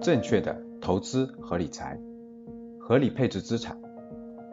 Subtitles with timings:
[0.00, 1.98] 正确的投资和理财，
[2.78, 3.76] 合理配置资产，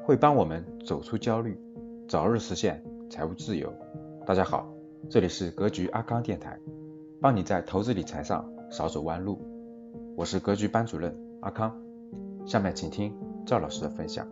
[0.03, 1.55] 会帮我们走出焦虑，
[2.07, 3.71] 早日实现财务自由。
[4.25, 4.67] 大家好，
[5.07, 6.59] 这里是格局阿康电台，
[7.21, 9.39] 帮你在投资理财上少走弯路。
[10.15, 11.79] 我是格局班主任阿康，
[12.45, 13.15] 下面请听
[13.45, 14.27] 赵老师的分享。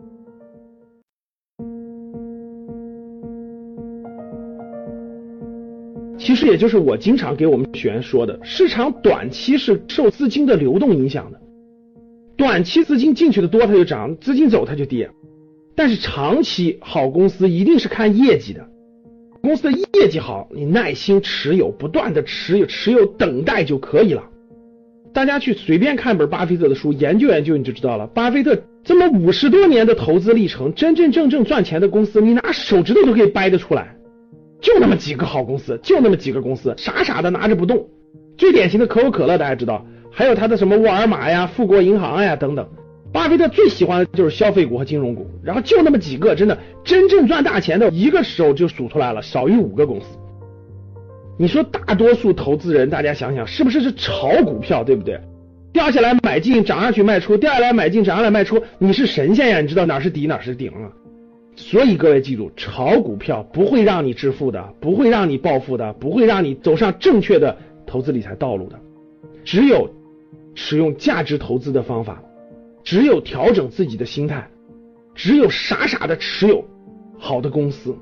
[6.24, 11.38] 其实也就是我经常给我们学员说的，市场短期是受资金的流动影响的，
[12.34, 15.10] 短期资金进去的多它就涨，资金走它就跌。
[15.76, 18.66] 但是长期好公司一定是看业绩的，
[19.42, 24.24] 公司的业绩好，你耐心持有，不断的持有，持有等待就可以了。
[25.12, 28.06] 大家去随便看本巴菲特的书，研究研究你就知道了。
[28.06, 33.94] 巴菲特这么五十多年的投资历程，真真正正赚钱的公司，你拿手指头都可以掰得出来。
[34.64, 37.86] 就那么几个好公司，就那么几个公司，傻傻的拿着不动。
[38.38, 42.66] 最典型的可口可乐，大家知道，还有他的什么沃尔玛呀、富国银行呀等等。
[43.12, 50.06] 巴菲特最喜欢的就是消费股和金融股，然后就那么几个，真的真正赚大钱的，一个手就数出来了，少于五个公司。
[51.38, 55.20] 你说大多数投资人，大家想想，是不是是炒股票，对不对？
[55.74, 59.60] 掉下来买进，涨上去卖出，掉下来买进，涨上来卖出，你是神仙呀？
[59.60, 60.88] 你知道哪是底哪是顶啊？
[61.56, 68.78] 所以各位记住，炒股票不会让你致富的，不会让你暴富的，不会让你走上正确的投资理财道路的。
[69.44, 69.88] 只有
[70.54, 72.22] 使用价值投资的方法，
[72.82, 74.48] 只有调整自己的心态，
[75.14, 76.64] 只有傻傻的持有
[77.18, 77.96] 好的公司，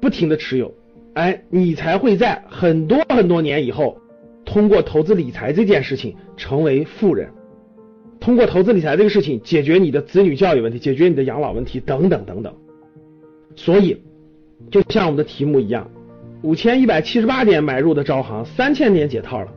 [0.00, 0.74] 不停的持有，
[1.14, 3.98] 哎，你才会在很多很多年以后，
[4.44, 7.30] 通过投资理财这件事情成为富人，
[8.18, 12.52] 通过投资理财这个事情解决你的子女教育问题，解决你的养老问题等等等等。
[13.56, 14.02] 所以，
[14.70, 15.90] 就像我们的题目一样，
[16.42, 19.52] 五千一百七十八点买入的招行，三千点解套了。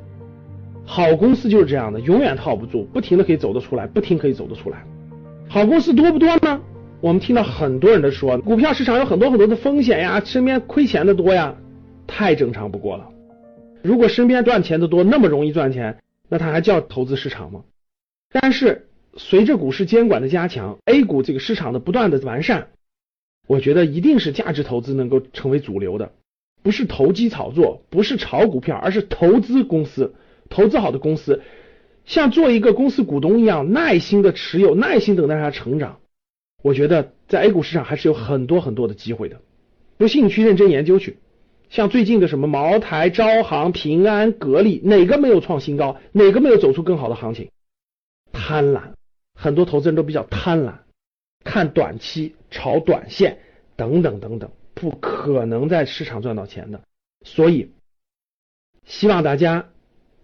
[0.85, 4.83] 好公司就是这样的，永远套不住，不停的可以走得出来，不停可以走得出来。
[5.47, 6.61] 好公司多不多呢？
[6.99, 11.55] 我们听到很多人的说，股票市场有很多很多的风险呀，身边亏钱的多呀，
[12.07, 13.09] 太正常不过了。
[13.81, 17.61] 如果身边赚钱的多，那么容易赚钱，那它还叫投资市场吗？
[18.31, 22.67] 但是随着股市监管的加强，A 股这个市场的不断的完善。
[23.47, 26.11] 我觉得一定是价值投资能够成为主流的，
[26.61, 30.15] 不是投机炒作，不是炒股票，而是投资公司，
[30.49, 31.41] 投资好的公司，
[32.05, 35.99] 像做一个公司股东一样，耐心的持有，耐心等待它成长。
[36.61, 39.41] 我觉得在 A 股市场还是有很多很多的机会的，
[39.97, 41.17] 不信你去认真研究去。
[41.69, 45.97] 像最近的什么茅台、招行、平安、格力，哪个没有创新高？
[46.13, 47.49] 哪个没有走出更好的行情？
[48.31, 48.93] 贪婪，
[49.33, 50.75] 很多投资人都比较贪婪。
[51.43, 53.39] 看短期、炒短线
[53.75, 56.81] 等等等等，不可能在市场赚到钱的。
[57.25, 57.71] 所以，
[58.85, 59.69] 希望大家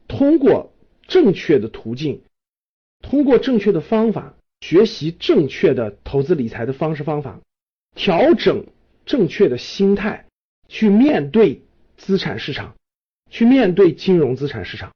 [0.07, 0.73] 通过
[1.07, 2.23] 正确的途径，
[3.01, 7.39] 通过正确的方法，学习正确的投资理财的方式方法，
[7.95, 8.65] 调整
[9.05, 10.25] 正确的心态，
[10.67, 11.63] 去面对
[11.95, 12.75] 资产市场，
[13.29, 14.91] 去面对金融资产市场，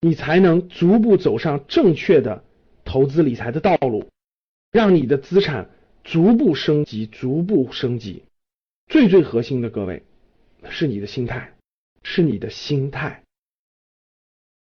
[0.00, 2.44] 你才能逐步走上正确的
[2.84, 4.08] 投资理财的道路。
[4.72, 5.68] 让你的资产
[6.02, 8.22] 逐步升级，逐步升级。
[8.86, 10.02] 最最核心的，各位
[10.70, 11.52] 是你的心态，
[12.02, 13.22] 是你的心态。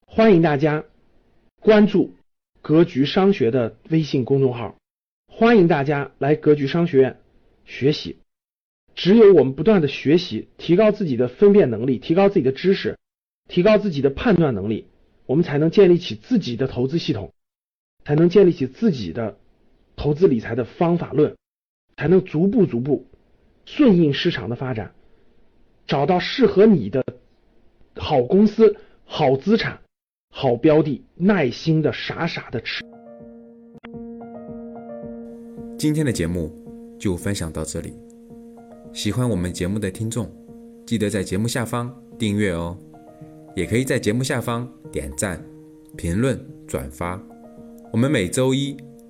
[0.07, 0.85] 欢迎大家
[1.61, 2.15] 关注
[2.63, 4.77] 格局商学的微信公众号，
[5.27, 7.21] 欢迎大家来格局商学院
[7.65, 8.19] 学习。
[8.95, 12.97] 只有我们不断的学习，提高自己的分辨能力，提高自己的知识，
[13.49, 14.87] 提高自己的判断能力，
[15.27, 17.33] 我们才能建立起自己的投资系统，
[18.05, 19.41] 才能建立起自己的。
[19.99, 21.37] 投资理财的方法论，
[21.97, 23.05] 才能逐步逐步
[23.67, 24.95] 顺应市场的发展，
[25.89, 27.05] 找到适合你的
[27.97, 29.81] 好公司、好资产、
[30.31, 32.85] 好标的，耐心的傻傻的吃。
[35.77, 36.51] 今天的节目
[36.99, 37.93] 就分享到这里，
[38.93, 40.31] 喜欢我们节目的听众，
[40.87, 42.79] 记得在节目下方订阅哦，
[43.57, 45.45] 也可以在节目下方点赞、
[45.97, 47.21] 评论、转发。
[47.93, 48.77] 我们每周一。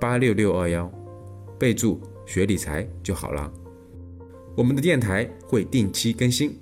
[0.00, 0.90] 八六六二幺，
[1.58, 3.52] 备注学理财就好了。
[4.56, 6.58] 我们的电台会定期更新，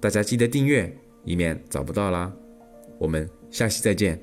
[0.00, 2.32] 大家记得订阅，以免找不到啦。
[2.98, 4.20] 我们下期再见。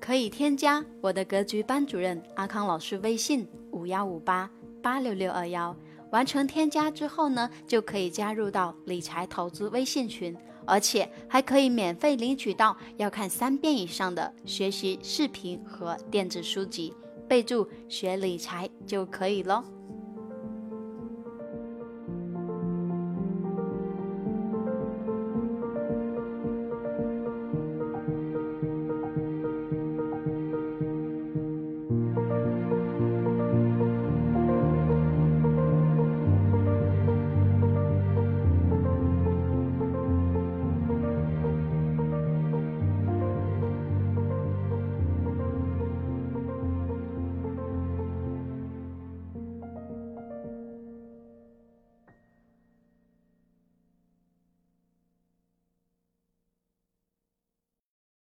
[0.00, 4.48] 可以添加我的格局班主任阿康老师微信五幺五八
[4.80, 5.76] 八六六二幺，
[6.10, 16.94] 完成添加之后呢，就可以加入到理财投资微信群，而且还可以免费领取到要看三遍以上的学习视频和电子书籍，
[17.28, 19.77] 备注学理财就可以喽。